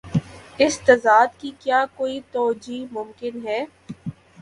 [0.59, 3.63] اس تضاد کی کیا کوئی توجیہہ ممکن ہے؟